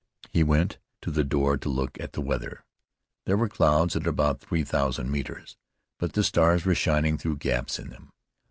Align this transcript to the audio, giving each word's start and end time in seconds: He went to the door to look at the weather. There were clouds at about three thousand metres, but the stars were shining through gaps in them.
He 0.31 0.41
went 0.41 0.79
to 1.03 1.11
the 1.11 1.23
door 1.23 1.57
to 1.57 1.69
look 1.69 1.99
at 1.99 2.13
the 2.13 2.21
weather. 2.21 2.63
There 3.27 3.37
were 3.37 3.47
clouds 3.47 3.95
at 3.95 4.07
about 4.07 4.39
three 4.41 4.63
thousand 4.63 5.11
metres, 5.11 5.57
but 5.99 6.13
the 6.13 6.23
stars 6.23 6.65
were 6.65 6.73
shining 6.73 7.19
through 7.19 7.37
gaps 7.37 7.77
in 7.77 7.89
them. 7.91 8.09